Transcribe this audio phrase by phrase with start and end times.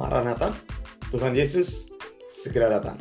[0.00, 0.56] Maranatha,
[1.12, 1.92] Tuhan Yesus
[2.24, 2.96] segera datang.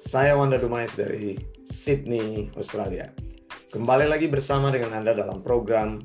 [0.00, 3.12] Saya Wanda Dumais dari Sydney, Australia.
[3.68, 6.00] Kembali lagi bersama dengan Anda dalam program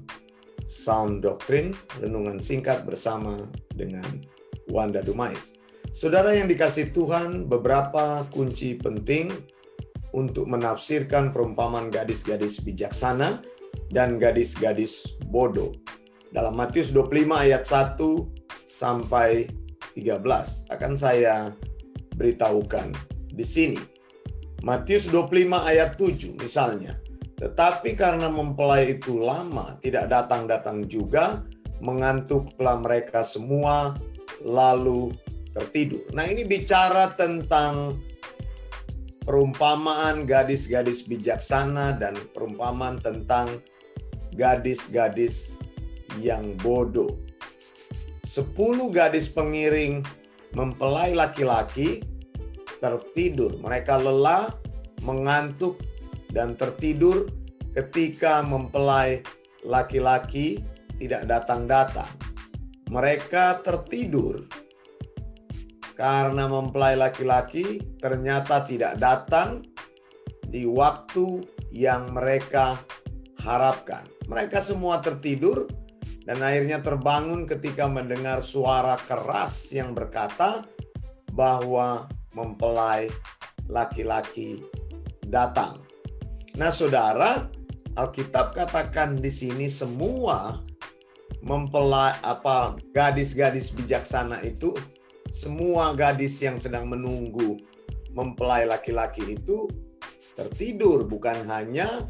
[0.67, 1.71] Sound Doctrine,
[2.03, 3.47] renungan singkat bersama
[3.79, 4.19] dengan
[4.67, 5.55] Wanda Dumais.
[5.95, 9.31] Saudara yang dikasih Tuhan, beberapa kunci penting
[10.11, 13.39] untuk menafsirkan perumpamaan gadis-gadis bijaksana
[13.95, 15.71] dan gadis-gadis bodoh.
[16.35, 17.95] Dalam Matius 25 ayat 1
[18.67, 19.47] sampai
[19.95, 21.53] 13 akan saya
[22.19, 22.93] beritahukan
[23.33, 23.81] di sini.
[24.61, 26.99] Matius 25 ayat 7 misalnya.
[27.39, 31.47] Tetapi karena mempelai itu lama, tidak datang-datang juga,
[31.79, 33.95] mengantuklah mereka semua,
[34.43, 35.15] lalu
[35.55, 36.03] tertidur.
[36.11, 37.95] Nah ini bicara tentang
[39.23, 43.63] perumpamaan gadis-gadis bijaksana dan perumpamaan tentang
[44.35, 45.55] gadis-gadis
[46.19, 47.15] yang bodoh.
[48.29, 50.05] Sepuluh gadis pengiring
[50.53, 52.05] mempelai laki-laki
[52.77, 53.57] tertidur.
[53.57, 54.53] Mereka lelah,
[55.01, 55.81] mengantuk,
[56.29, 57.33] dan tertidur
[57.73, 59.25] ketika mempelai
[59.65, 60.61] laki-laki
[61.01, 62.05] tidak datang-datang.
[62.93, 64.45] Mereka tertidur
[65.97, 69.65] karena mempelai laki-laki ternyata tidak datang
[70.45, 71.41] di waktu
[71.73, 72.77] yang mereka
[73.41, 74.05] harapkan.
[74.29, 75.78] Mereka semua tertidur
[76.29, 80.61] dan akhirnya terbangun ketika mendengar suara keras yang berkata
[81.33, 82.05] bahwa
[82.37, 83.09] mempelai
[83.65, 84.61] laki-laki
[85.25, 85.81] datang.
[86.53, 87.49] Nah, saudara,
[87.97, 90.61] Alkitab katakan di sini semua
[91.41, 94.77] mempelai apa gadis-gadis bijaksana itu
[95.33, 97.57] semua gadis yang sedang menunggu
[98.13, 99.65] mempelai laki-laki itu
[100.37, 102.05] tertidur bukan hanya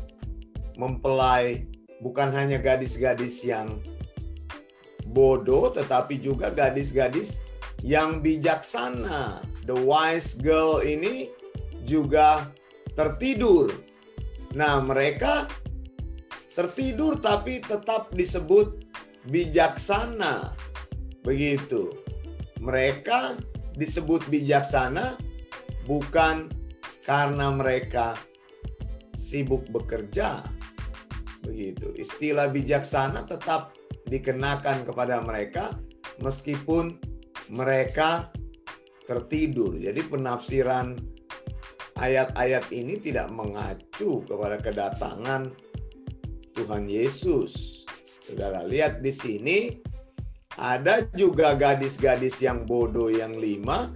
[0.76, 1.70] mempelai
[2.02, 3.80] bukan hanya gadis-gadis yang
[5.10, 7.42] bodoh tetapi juga gadis-gadis
[7.82, 9.42] yang bijaksana.
[9.66, 11.32] The wise girl ini
[11.86, 12.52] juga
[12.94, 13.72] tertidur.
[14.54, 15.48] Nah, mereka
[16.54, 18.84] tertidur tapi tetap disebut
[19.30, 20.54] bijaksana.
[21.24, 21.96] Begitu.
[22.60, 23.40] Mereka
[23.80, 25.16] disebut bijaksana
[25.88, 26.52] bukan
[27.08, 28.20] karena mereka
[29.16, 30.44] sibuk bekerja.
[31.48, 31.96] Begitu.
[31.96, 33.79] Istilah bijaksana tetap
[34.10, 35.78] dikenakan kepada mereka
[36.20, 36.98] meskipun
[37.50, 38.34] mereka
[39.06, 39.74] tertidur.
[39.78, 40.98] Jadi penafsiran
[41.98, 45.54] ayat-ayat ini tidak mengacu kepada kedatangan
[46.54, 47.84] Tuhan Yesus.
[48.26, 49.58] Saudara lihat di sini
[50.60, 53.90] ada juga gadis-gadis yang bodoh yang lima.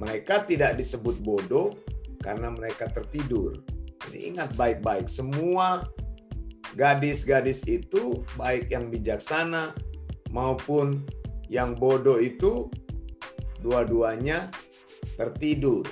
[0.00, 1.76] Mereka tidak disebut bodoh
[2.24, 3.60] karena mereka tertidur.
[4.08, 5.84] Jadi ingat baik-baik semua
[6.78, 9.74] gadis-gadis itu baik yang bijaksana
[10.30, 11.02] maupun
[11.50, 12.70] yang bodoh itu
[13.62, 14.54] dua-duanya
[15.18, 15.82] tertidur.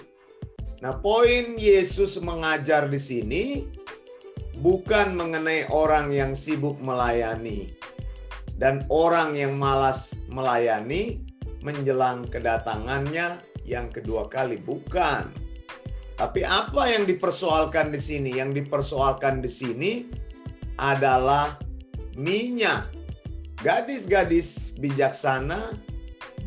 [0.78, 3.44] Nah, poin Yesus mengajar di sini
[4.62, 7.74] bukan mengenai orang yang sibuk melayani
[8.58, 11.22] dan orang yang malas melayani
[11.62, 15.34] menjelang kedatangannya yang kedua kali bukan.
[16.18, 18.38] Tapi apa yang dipersoalkan di sini?
[18.38, 19.92] Yang dipersoalkan di sini
[20.78, 21.58] adalah
[22.14, 22.88] minyak.
[23.58, 25.74] Gadis-gadis bijaksana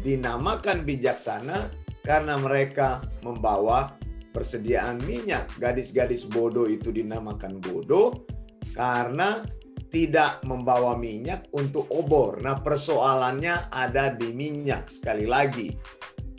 [0.01, 1.67] dinamakan bijaksana
[2.07, 3.93] karena mereka membawa
[4.31, 5.51] persediaan minyak.
[5.59, 8.23] Gadis-gadis bodoh itu dinamakan bodoh
[8.73, 9.43] karena
[9.91, 12.39] tidak membawa minyak untuk obor.
[12.39, 15.75] Nah, persoalannya ada di minyak sekali lagi.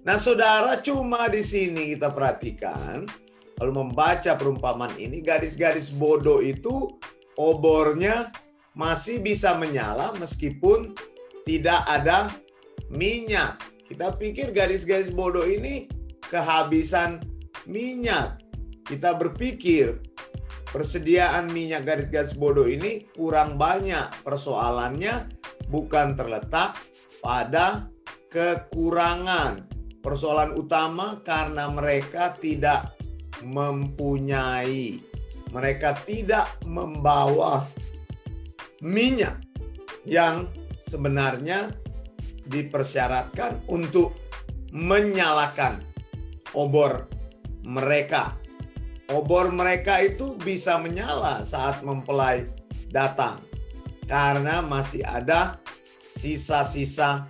[0.09, 3.05] Nah, saudara, cuma di sini kita perhatikan
[3.61, 6.91] kalau membaca perumpamaan ini, gadis-gadis bodoh itu
[7.37, 8.33] obornya
[8.73, 10.97] masih bisa menyala meskipun
[11.45, 12.33] tidak ada
[12.89, 13.61] minyak.
[13.89, 15.89] Kita pikir gadis-gadis bodoh ini
[16.33, 17.21] kehabisan
[17.69, 18.41] minyak.
[18.89, 20.01] Kita berpikir
[20.73, 24.09] persediaan minyak gadis-gadis bodoh ini kurang banyak.
[24.25, 25.29] Persoalannya
[25.69, 26.81] bukan terletak
[27.21, 27.93] pada
[28.33, 29.69] kekurangan.
[30.03, 32.97] Persoalan utama karena mereka tidak
[33.47, 34.99] mempunyai,
[35.53, 37.69] mereka tidak membawa
[38.83, 39.39] minyak
[40.09, 40.49] yang
[40.83, 41.71] sebenarnya
[42.49, 44.17] dipersyaratkan untuk
[44.75, 45.85] menyalakan
[46.57, 47.07] obor
[47.63, 48.35] mereka.
[49.13, 52.49] Obor mereka itu bisa menyala saat mempelai
[52.91, 53.45] datang
[54.09, 55.61] karena masih ada
[56.01, 57.29] sisa-sisa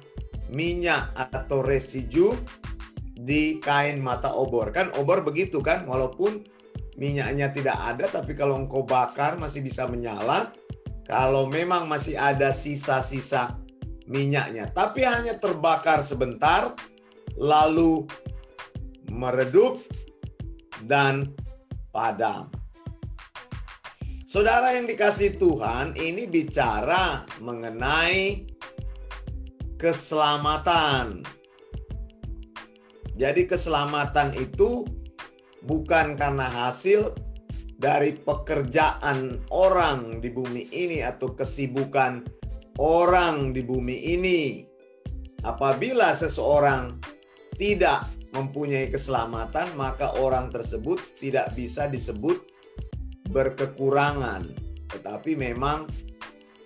[0.53, 2.39] minyak atau residu
[3.23, 4.71] di kain mata obor.
[4.71, 6.43] Kan obor begitu kan, walaupun
[6.97, 10.53] minyaknya tidak ada, tapi kalau engkau bakar masih bisa menyala.
[11.03, 13.59] Kalau memang masih ada sisa-sisa
[14.07, 16.73] minyaknya, tapi hanya terbakar sebentar,
[17.37, 18.07] lalu
[19.11, 19.83] meredup
[20.87, 21.35] dan
[21.93, 22.49] padam.
[24.25, 28.49] Saudara yang dikasih Tuhan, ini bicara mengenai
[29.77, 31.21] keselamatan.
[33.13, 34.89] Jadi keselamatan itu
[35.67, 37.15] bukan karena hasil
[37.83, 42.23] dari pekerjaan orang di bumi ini atau kesibukan
[42.79, 44.41] orang di bumi ini.
[45.43, 47.03] Apabila seseorang
[47.59, 52.39] tidak mempunyai keselamatan, maka orang tersebut tidak bisa disebut
[53.35, 54.47] berkekurangan,
[54.95, 55.91] tetapi memang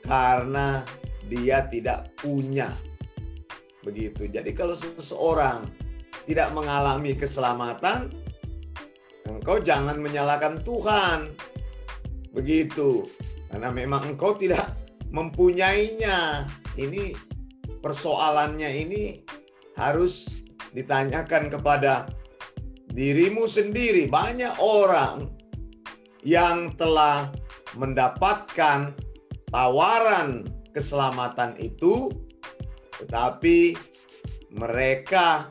[0.04, 0.84] karena
[1.32, 2.68] dia tidak punya.
[3.80, 4.28] Begitu.
[4.28, 5.66] Jadi kalau seseorang
[6.28, 8.10] tidak mengalami keselamatan,
[9.26, 11.34] engkau jangan menyalahkan Tuhan.
[12.30, 13.10] Begitu.
[13.50, 14.76] Karena memang engkau tidak
[15.10, 16.46] mempunyainya.
[16.76, 17.16] Ini
[17.80, 19.02] persoalannya ini
[19.74, 20.28] harus
[20.76, 22.10] ditanyakan kepada
[22.92, 24.08] dirimu sendiri.
[24.08, 25.32] Banyak orang
[26.26, 27.32] yang telah
[27.76, 28.92] mendapatkan
[29.52, 32.12] tawaran keselamatan itu,
[33.00, 33.76] tetapi
[34.52, 35.48] mereka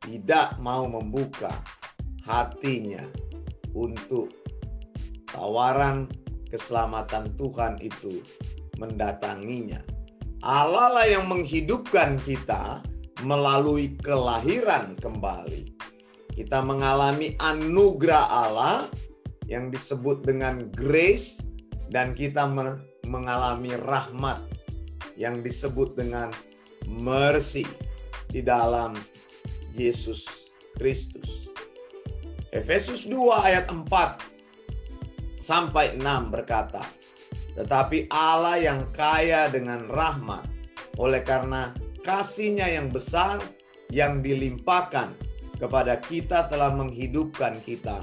[0.00, 1.52] tidak mau membuka
[2.24, 3.04] hatinya
[3.72, 4.32] untuk
[5.30, 6.10] tawaran
[6.50, 8.20] keselamatan Tuhan itu
[8.76, 9.80] mendatanginya.
[10.40, 12.80] Allah lah yang menghidupkan kita
[13.22, 15.76] melalui kelahiran kembali.
[16.32, 18.88] Kita mengalami anugerah Allah
[19.44, 21.44] yang disebut dengan grace
[21.92, 22.48] dan kita
[23.04, 24.40] mengalami rahmat
[25.20, 26.32] yang disebut dengan
[26.88, 27.68] mercy
[28.32, 28.96] di dalam
[29.76, 30.24] Yesus
[30.78, 31.49] Kristus.
[32.50, 33.14] Efesus 2
[33.46, 33.86] ayat 4
[35.38, 36.82] sampai 6 berkata,
[37.54, 40.46] Tetapi Allah yang kaya dengan rahmat
[40.98, 43.38] oleh karena kasihnya yang besar
[43.90, 45.14] yang dilimpahkan
[45.60, 48.02] kepada kita telah menghidupkan kita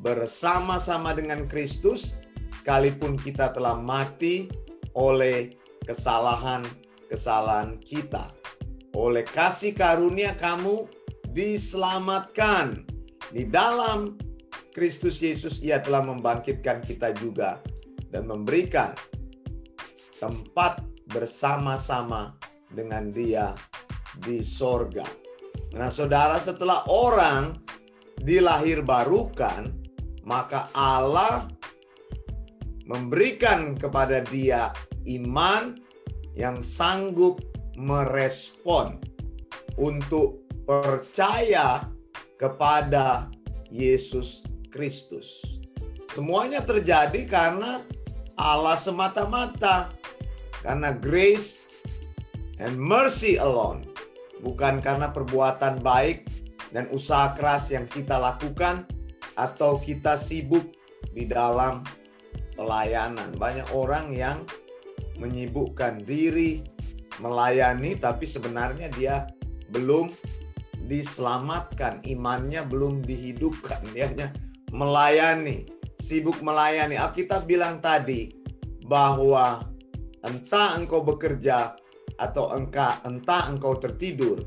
[0.00, 2.20] bersama-sama dengan Kristus
[2.50, 4.50] sekalipun kita telah mati
[4.94, 5.54] oleh
[5.86, 8.34] kesalahan-kesalahan kita.
[8.94, 10.90] Oleh kasih karunia kamu
[11.30, 12.84] diselamatkan.
[13.30, 14.18] Di dalam
[14.74, 17.62] Kristus Yesus ia telah membangkitkan kita juga
[18.10, 18.94] dan memberikan
[20.18, 22.34] tempat bersama-sama
[22.70, 23.54] dengan dia
[24.18, 25.06] di sorga.
[25.74, 27.54] Nah saudara setelah orang
[28.18, 29.70] dilahir barukan,
[30.26, 31.46] maka Allah
[32.86, 34.74] memberikan kepada dia
[35.06, 35.78] iman
[36.34, 37.38] yang sanggup
[37.78, 38.98] merespon
[39.78, 41.86] untuk percaya
[42.40, 43.28] kepada
[43.68, 44.40] Yesus
[44.72, 45.44] Kristus.
[46.08, 47.84] Semuanya terjadi karena
[48.40, 49.92] Allah semata-mata,
[50.64, 51.68] karena grace
[52.56, 53.84] and mercy alone,
[54.40, 56.24] bukan karena perbuatan baik
[56.72, 58.88] dan usaha keras yang kita lakukan,
[59.36, 60.72] atau kita sibuk
[61.12, 61.84] di dalam
[62.56, 63.32] pelayanan.
[63.36, 64.44] Banyak orang yang
[65.20, 66.64] menyibukkan diri
[67.20, 69.28] melayani tapi sebenarnya dia
[69.72, 70.08] belum
[70.90, 74.34] diselamatkan, imannya belum dihidupkan, dia hanya
[74.74, 75.70] melayani,
[76.02, 76.98] sibuk melayani.
[76.98, 78.34] Alkitab bilang tadi
[78.90, 79.62] bahwa
[80.26, 81.78] entah engkau bekerja
[82.18, 84.42] atau engkau entah engkau tertidur,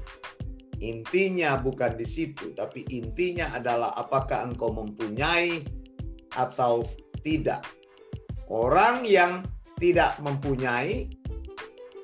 [0.83, 5.63] Intinya bukan di situ, tapi intinya adalah apakah engkau mempunyai
[6.35, 6.83] atau
[7.23, 7.63] tidak.
[8.51, 9.47] Orang yang
[9.79, 11.07] tidak mempunyai,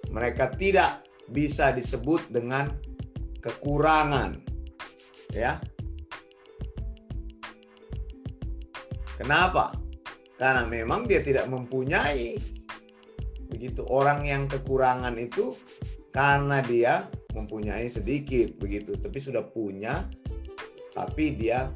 [0.08, 2.72] mereka tidak bisa disebut dengan
[3.44, 4.40] kekurangan.
[5.32, 5.60] Ya.
[9.20, 9.76] Kenapa?
[10.40, 12.40] Karena memang dia tidak mempunyai.
[13.52, 15.58] Begitu orang yang kekurangan itu
[16.16, 20.08] karena dia mempunyai sedikit begitu, tapi sudah punya
[20.96, 21.70] tapi dia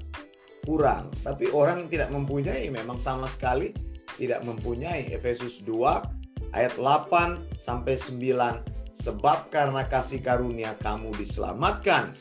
[0.63, 1.11] kurang.
[1.21, 3.75] Tapi orang yang tidak mempunyai memang sama sekali
[4.15, 5.11] tidak mempunyai.
[5.11, 12.13] Efesus 2 ayat 8 sampai 9 sebab karena kasih karunia kamu diselamatkan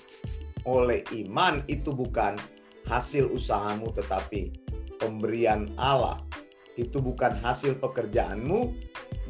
[0.65, 2.41] oleh iman itu bukan
[2.89, 4.53] hasil usahamu tetapi
[4.97, 6.19] pemberian Allah.
[6.79, 8.73] Itu bukan hasil pekerjaanmu.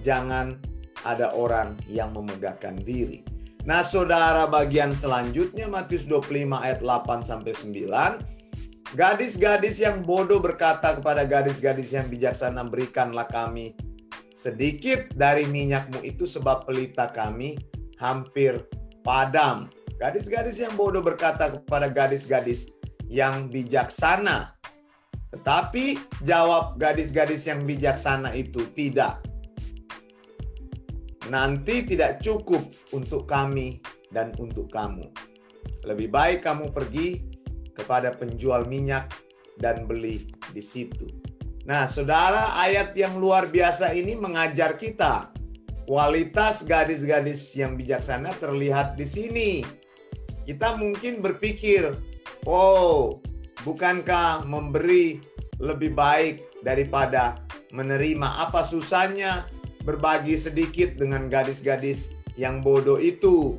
[0.04, 0.60] Jangan
[1.02, 3.26] ada orang yang memegahkan diri.
[3.62, 8.22] Nah, Saudara, bagian selanjutnya Matius 25 ayat 8 sampai 9.
[8.92, 13.72] Gadis-gadis yang bodoh berkata kepada gadis-gadis yang bijaksana, "Berikanlah kami
[14.42, 17.54] sedikit dari minyakmu itu sebab pelita kami
[18.02, 18.66] hampir
[19.06, 19.70] padam."
[20.02, 22.66] Gadis-gadis yang bodoh berkata kepada gadis-gadis
[23.06, 24.58] yang bijaksana.
[25.30, 25.96] Tetapi
[26.26, 29.22] jawab gadis-gadis yang bijaksana itu tidak
[31.30, 33.78] nanti tidak cukup untuk kami
[34.10, 35.06] dan untuk kamu.
[35.86, 37.22] Lebih baik kamu pergi
[37.76, 39.12] kepada penjual minyak
[39.60, 41.06] dan beli di situ.
[41.62, 45.30] Nah, saudara, ayat yang luar biasa ini mengajar kita
[45.86, 49.50] kualitas gadis-gadis yang bijaksana terlihat di sini.
[50.42, 51.94] Kita mungkin berpikir,
[52.46, 53.22] "Oh,
[53.62, 55.22] bukankah memberi
[55.62, 57.38] lebih baik daripada
[57.70, 58.50] menerima?
[58.50, 59.46] Apa susahnya
[59.86, 63.58] berbagi sedikit dengan gadis-gadis yang bodoh itu?"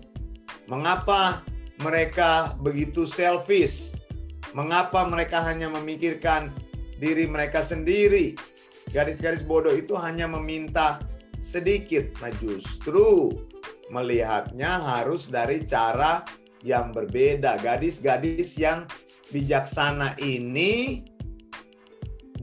[0.67, 1.43] Mengapa
[1.79, 3.95] mereka begitu selfish?
[4.51, 6.51] Mengapa mereka hanya memikirkan
[6.97, 8.35] diri mereka sendiri?
[8.91, 10.99] Gadis-gadis bodoh itu hanya meminta
[11.39, 12.11] sedikit.
[12.19, 13.35] Nah, justru
[13.91, 16.23] melihatnya harus dari cara
[16.63, 17.59] yang berbeda.
[17.59, 18.87] Gadis-gadis yang
[19.31, 21.03] bijaksana ini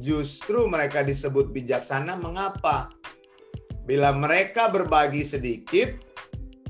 [0.01, 2.93] justru mereka disebut bijaksana mengapa?
[3.85, 5.97] Bila mereka berbagi sedikit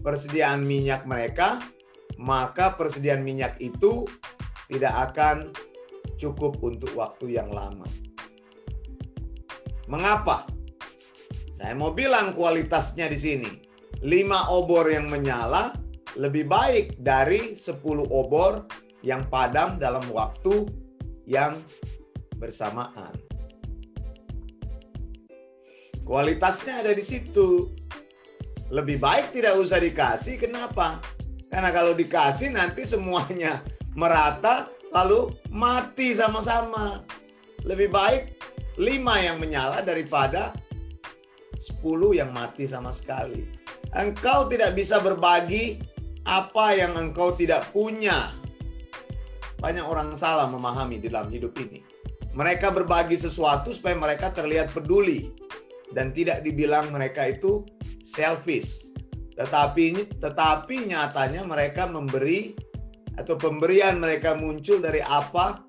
[0.00, 1.60] persediaan minyak mereka,
[2.16, 4.08] maka persediaan minyak itu
[4.70, 5.52] tidak akan
[6.20, 7.88] cukup untuk waktu yang lama.
[9.88, 10.44] Mengapa?
[11.56, 13.52] Saya mau bilang kualitasnya di sini.
[14.04, 15.76] 5 obor yang menyala
[16.20, 17.80] lebih baik dari 10
[18.12, 18.68] obor
[19.00, 20.68] yang padam dalam waktu
[21.24, 21.56] yang
[22.36, 23.16] bersamaan.
[26.04, 27.72] Kualitasnya ada di situ.
[28.70, 30.40] Lebih baik tidak usah dikasih.
[30.40, 31.02] Kenapa?
[31.50, 33.60] Karena kalau dikasih nanti semuanya
[33.98, 37.02] merata lalu mati sama-sama.
[37.66, 38.23] Lebih baik
[38.80, 40.56] lima yang menyala daripada
[41.61, 43.44] sepuluh yang mati sama sekali.
[43.92, 45.82] Engkau tidak bisa berbagi
[46.25, 48.32] apa yang engkau tidak punya.
[49.61, 51.85] Banyak orang salah memahami di dalam hidup ini.
[52.32, 55.35] Mereka berbagi sesuatu supaya mereka terlihat peduli
[55.92, 57.66] dan tidak dibilang mereka itu
[58.06, 58.94] selfish.
[59.37, 62.54] Tetapi tetapi nyatanya mereka memberi
[63.20, 65.60] atau pemberian mereka muncul dari apa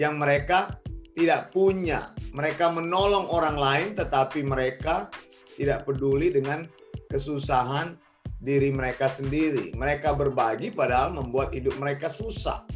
[0.00, 0.72] yang mereka
[1.14, 2.16] tidak punya.
[2.34, 5.12] Mereka menolong orang lain tetapi mereka
[5.54, 6.66] tidak peduli dengan
[7.12, 7.94] kesusahan
[8.42, 9.72] diri mereka sendiri.
[9.76, 12.66] Mereka berbagi padahal membuat hidup mereka susah.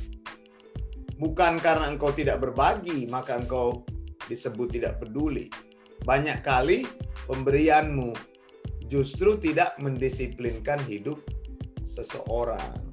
[1.19, 3.83] Bukan karena engkau tidak berbagi, maka engkau
[4.31, 5.51] disebut tidak peduli.
[6.07, 6.87] Banyak kali
[7.27, 8.15] pemberianmu
[8.87, 11.19] justru tidak mendisiplinkan hidup
[11.83, 12.88] seseorang.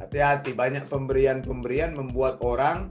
[0.00, 2.88] Hati-hati, banyak pemberian-pemberian membuat orang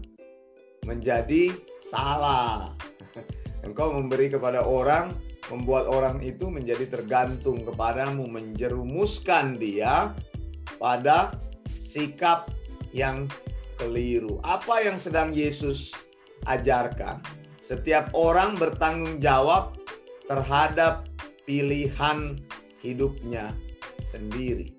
[0.86, 1.50] menjadi
[1.90, 2.78] salah.
[3.66, 5.18] Engkau memberi kepada orang,
[5.50, 10.14] membuat orang itu menjadi tergantung kepadamu, menjerumuskan dia
[10.78, 11.34] pada
[11.82, 12.54] sikap
[12.94, 13.26] yang
[13.82, 14.38] keliru.
[14.46, 15.98] Apa yang sedang Yesus
[16.46, 17.26] ajarkan?
[17.58, 19.76] Setiap orang bertanggung jawab
[20.30, 21.10] terhadap
[21.50, 22.38] pilihan
[22.86, 23.58] hidupnya
[24.00, 24.79] sendiri.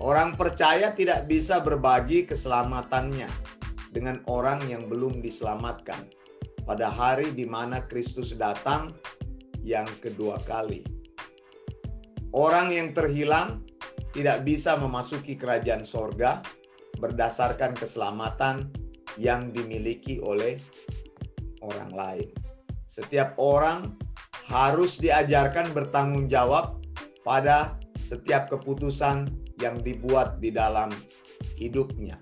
[0.00, 3.28] Orang percaya tidak bisa berbagi keselamatannya
[3.92, 6.08] dengan orang yang belum diselamatkan
[6.64, 8.96] pada hari di mana Kristus datang
[9.60, 10.80] yang kedua kali.
[12.32, 13.60] Orang yang terhilang
[14.16, 16.40] tidak bisa memasuki kerajaan sorga
[16.96, 18.72] berdasarkan keselamatan
[19.20, 20.56] yang dimiliki oleh
[21.60, 22.28] orang lain.
[22.88, 24.00] Setiap orang
[24.48, 26.80] harus diajarkan bertanggung jawab
[27.20, 30.90] pada setiap keputusan yang dibuat di dalam
[31.60, 32.16] hidupnya.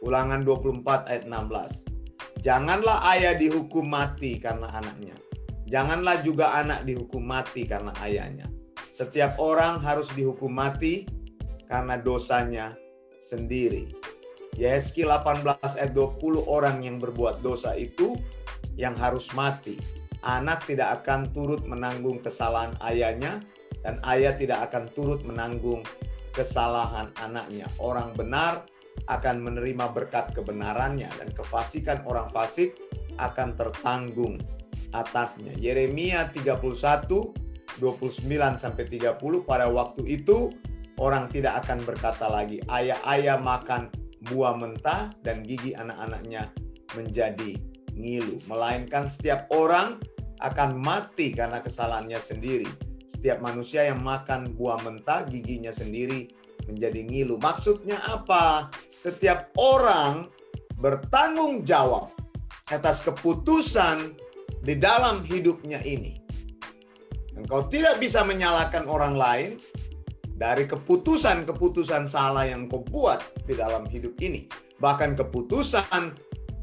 [0.00, 2.42] Ulangan 24 ayat 16.
[2.44, 5.16] Janganlah ayah dihukum mati karena anaknya.
[5.64, 8.46] Janganlah juga anak dihukum mati karena ayahnya.
[8.92, 11.08] Setiap orang harus dihukum mati
[11.66, 12.76] karena dosanya
[13.18, 13.90] sendiri.
[14.54, 18.14] Yeski 18 ayat 20 orang yang berbuat dosa itu
[18.78, 19.80] yang harus mati
[20.24, 23.44] anak tidak akan turut menanggung kesalahan ayahnya
[23.84, 25.84] dan ayah tidak akan turut menanggung
[26.34, 27.70] kesalahan anaknya.
[27.78, 28.66] Orang benar
[29.06, 32.76] akan menerima berkat kebenarannya dan kefasikan orang fasik
[33.22, 34.42] akan tertanggung
[34.90, 35.54] atasnya.
[35.58, 36.60] Yeremia 31
[37.78, 38.22] 29
[38.54, 40.54] sampai 30 pada waktu itu
[41.02, 43.90] orang tidak akan berkata lagi ayah-ayah makan
[44.30, 46.54] buah mentah dan gigi anak-anaknya
[46.94, 47.58] menjadi
[47.94, 49.98] ngilu melainkan setiap orang
[50.42, 52.66] akan mati karena kesalahannya sendiri.
[53.04, 56.28] Setiap manusia yang makan buah mentah giginya sendiri
[56.64, 57.36] menjadi ngilu.
[57.36, 58.72] Maksudnya apa?
[58.92, 60.28] Setiap orang
[60.80, 62.10] bertanggung jawab
[62.72, 64.16] atas keputusan
[64.64, 66.16] di dalam hidupnya ini.
[67.36, 69.50] Engkau tidak bisa menyalahkan orang lain
[70.34, 74.48] dari keputusan-keputusan salah yang kau buat di dalam hidup ini.
[74.80, 76.16] Bahkan keputusan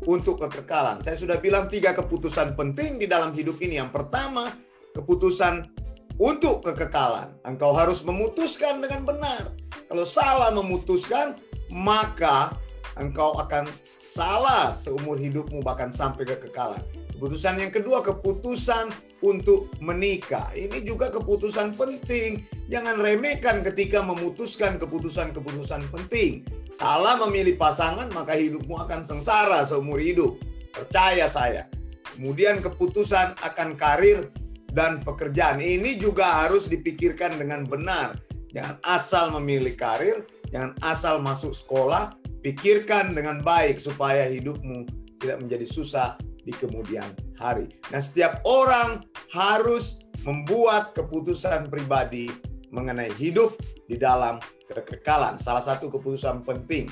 [0.10, 1.06] untuk kekekalan.
[1.06, 3.78] Saya sudah bilang tiga keputusan penting di dalam hidup ini.
[3.78, 4.50] Yang pertama,
[4.98, 5.81] keputusan
[6.18, 7.32] untuk kekekalan.
[7.48, 9.54] Engkau harus memutuskan dengan benar.
[9.88, 11.40] Kalau salah memutuskan,
[11.72, 12.56] maka
[13.00, 13.68] engkau akan
[14.00, 16.84] salah seumur hidupmu bahkan sampai kekekalan.
[17.16, 18.92] Keputusan yang kedua, keputusan
[19.22, 20.50] untuk menikah.
[20.58, 22.44] Ini juga keputusan penting.
[22.68, 26.44] Jangan remehkan ketika memutuskan keputusan-keputusan penting.
[26.74, 30.42] Salah memilih pasangan, maka hidupmu akan sengsara seumur hidup.
[30.74, 31.70] Percaya saya.
[32.18, 34.34] Kemudian keputusan akan karir
[34.72, 35.60] dan pekerjaan.
[35.60, 38.20] Ini juga harus dipikirkan dengan benar.
[38.52, 42.12] Jangan asal memilih karir, jangan asal masuk sekolah,
[42.44, 44.88] pikirkan dengan baik supaya hidupmu
[45.24, 46.10] tidak menjadi susah
[46.44, 47.06] di kemudian
[47.38, 47.70] hari.
[47.94, 52.28] Nah, setiap orang harus membuat keputusan pribadi
[52.74, 53.56] mengenai hidup
[53.88, 55.38] di dalam kekekalan.
[55.38, 56.92] Salah satu keputusan penting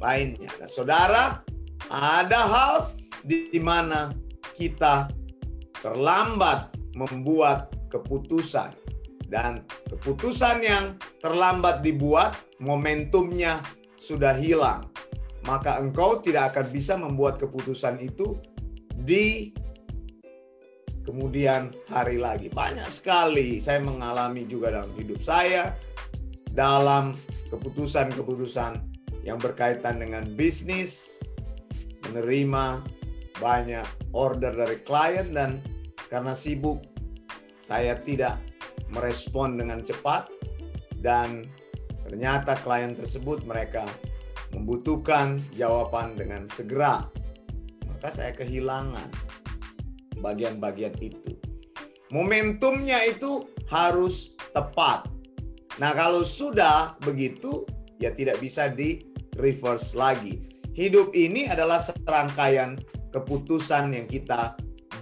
[0.00, 0.52] lainnya.
[0.60, 1.40] Nah, saudara,
[1.90, 2.74] ada hal
[3.24, 4.12] di mana
[4.54, 5.10] kita
[5.80, 8.74] terlambat membuat keputusan
[9.28, 10.84] dan keputusan yang
[11.18, 13.60] terlambat dibuat momentumnya
[13.98, 14.86] sudah hilang
[15.44, 18.40] maka engkau tidak akan bisa membuat keputusan itu
[19.04, 19.52] di
[21.04, 22.48] kemudian hari lagi.
[22.48, 25.76] Banyak sekali saya mengalami juga dalam hidup saya
[26.56, 27.12] dalam
[27.52, 28.80] keputusan-keputusan
[29.24, 31.20] yang berkaitan dengan bisnis,
[32.08, 32.80] menerima
[33.36, 33.84] banyak
[34.16, 35.60] order dari klien dan
[36.08, 36.84] karena sibuk
[37.60, 38.40] saya tidak
[38.92, 40.28] merespon dengan cepat
[41.00, 41.44] dan
[42.04, 43.88] ternyata klien tersebut mereka
[44.54, 47.08] membutuhkan jawaban dengan segera,
[47.90, 49.10] maka saya kehilangan
[50.22, 51.34] bagian-bagian itu.
[52.14, 55.10] Momentumnya itu harus tepat.
[55.82, 57.66] Nah, kalau sudah begitu,
[57.98, 59.02] ya tidak bisa di
[59.34, 60.38] reverse lagi.
[60.70, 62.78] Hidup ini adalah serangkaian
[63.10, 64.54] keputusan yang kita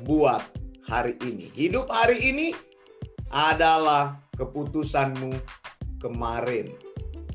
[0.08, 0.61] buat
[0.92, 1.48] hari ini.
[1.56, 2.48] Hidup hari ini
[3.32, 5.32] adalah keputusanmu
[5.96, 6.68] kemarin.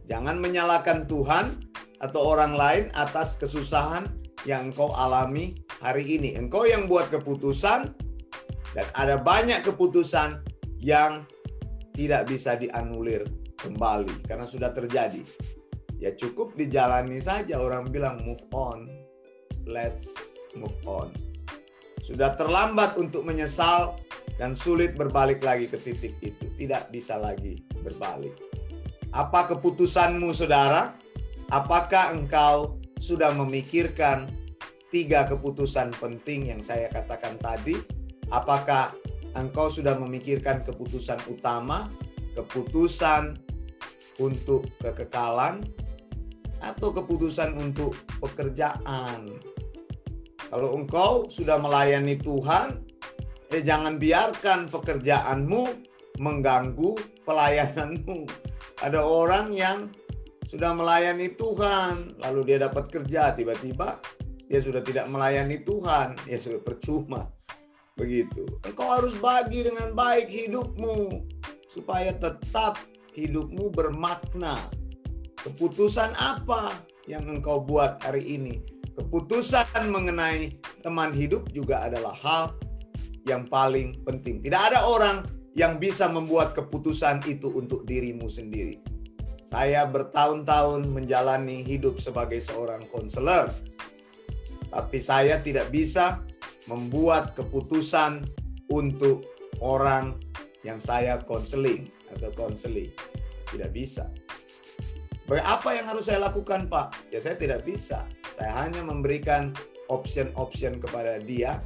[0.06, 1.58] Jangan menyalahkan Tuhan
[1.98, 4.06] atau orang lain atas kesusahan
[4.46, 6.38] yang engkau alami hari ini.
[6.38, 7.98] Engkau yang buat keputusan
[8.78, 10.46] dan ada banyak keputusan
[10.78, 11.26] yang
[11.98, 13.26] tidak bisa dianulir
[13.58, 15.26] kembali karena sudah terjadi.
[15.98, 18.86] Ya cukup dijalani saja orang bilang move on.
[19.66, 20.14] Let's
[20.54, 21.27] move on.
[22.08, 24.00] Sudah terlambat untuk menyesal
[24.40, 26.48] dan sulit berbalik lagi ke titik itu.
[26.56, 28.32] Tidak bisa lagi berbalik.
[29.12, 30.96] Apa keputusanmu saudara?
[31.52, 34.32] Apakah engkau sudah memikirkan
[34.88, 37.76] tiga keputusan penting yang saya katakan tadi?
[38.32, 38.96] Apakah
[39.36, 41.92] engkau sudah memikirkan keputusan utama,
[42.40, 43.36] keputusan
[44.20, 45.60] untuk kekekalan,
[46.64, 49.28] atau keputusan untuk pekerjaan?
[50.48, 52.80] Kalau engkau sudah melayani Tuhan,
[53.52, 55.64] eh jangan biarkan pekerjaanmu
[56.24, 56.96] mengganggu
[57.28, 58.28] pelayananmu.
[58.80, 59.92] Ada orang yang
[60.48, 64.00] sudah melayani Tuhan, lalu dia dapat kerja, tiba-tiba
[64.48, 67.28] dia sudah tidak melayani Tuhan, ya sudah percuma.
[68.00, 68.48] Begitu.
[68.64, 71.28] Engkau harus bagi dengan baik hidupmu
[71.68, 72.80] supaya tetap
[73.18, 74.72] hidupmu bermakna.
[75.44, 76.72] Keputusan apa
[77.10, 78.77] yang engkau buat hari ini?
[78.98, 82.58] Keputusan mengenai teman hidup juga adalah hal
[83.30, 84.42] yang paling penting.
[84.42, 88.82] Tidak ada orang yang bisa membuat keputusan itu untuk dirimu sendiri
[89.48, 93.48] saya bertahun-tahun menjalani hidup sebagai seorang konselor,
[94.68, 96.20] tapi saya tidak bisa
[96.68, 98.28] membuat keputusan
[98.68, 99.24] untuk
[99.64, 100.20] orang
[100.68, 102.92] yang saya konseling atau konseling.
[103.48, 104.12] Tidak bisa.
[105.28, 107.12] Apa yang harus saya lakukan, Pak?
[107.12, 108.08] Ya saya tidak bisa.
[108.40, 109.52] Saya hanya memberikan
[109.92, 111.60] option-option kepada dia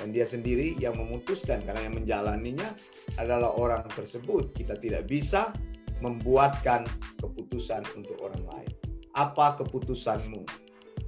[0.00, 2.72] dan dia sendiri yang memutuskan karena yang menjalaninya
[3.20, 4.56] adalah orang tersebut.
[4.56, 5.52] Kita tidak bisa
[6.00, 6.88] membuatkan
[7.20, 8.72] keputusan untuk orang lain.
[9.12, 10.48] Apa keputusanmu?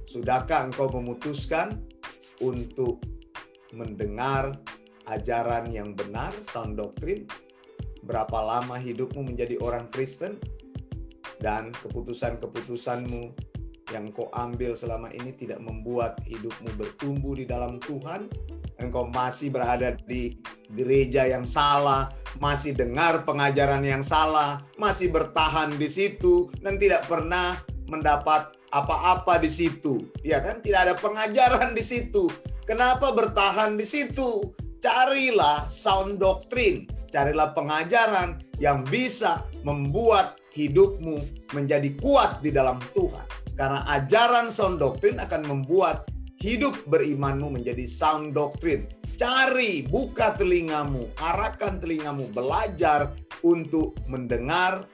[0.05, 1.81] Sudahkah engkau memutuskan
[2.45, 3.01] untuk
[3.73, 4.53] mendengar
[5.09, 7.25] ajaran yang benar, sound doctrine?
[8.05, 10.39] Berapa lama hidupmu menjadi orang Kristen?
[11.37, 13.33] Dan keputusan-keputusanmu
[13.93, 18.27] yang kau ambil selama ini tidak membuat hidupmu bertumbuh di dalam Tuhan?
[18.77, 20.37] engkau masih berada di
[20.73, 27.57] gereja yang salah, masih dengar pengajaran yang salah, masih bertahan di situ dan tidak pernah
[27.89, 30.05] mendapat apa-apa di situ.
[30.21, 30.61] Ya kan?
[30.61, 32.29] Tidak ada pengajaran di situ.
[32.67, 34.53] Kenapa bertahan di situ?
[34.77, 41.21] Carilah sound doctrine, carilah pengajaran yang bisa membuat hidupmu
[41.53, 43.53] menjadi kuat di dalam Tuhan.
[43.53, 46.09] Karena ajaran sound doctrine akan membuat
[46.41, 48.89] hidup berimanmu menjadi sound doctrine.
[49.17, 54.85] Cari, buka telingamu, arahkan telingamu, belajar untuk mendengar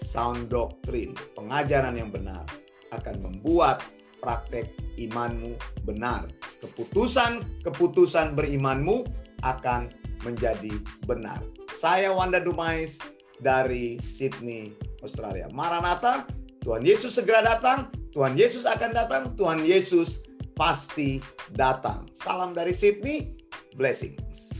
[0.00, 2.44] sound doctrine, pengajaran yang benar
[2.92, 3.84] akan membuat
[4.20, 5.56] praktek imanmu
[5.88, 6.28] benar.
[6.60, 9.08] Keputusan-keputusan berimanmu
[9.40, 9.88] akan
[10.26, 10.72] menjadi
[11.06, 11.40] benar.
[11.72, 12.98] Saya Wanda Dumais
[13.38, 15.46] dari Sydney, Australia.
[15.54, 16.26] Maranatha,
[16.62, 20.26] Tuhan Yesus segera datang, Tuhan Yesus akan datang, Tuhan Yesus
[20.58, 21.22] pasti
[21.54, 22.10] datang.
[22.18, 23.38] Salam dari Sydney,
[23.78, 24.57] blessings.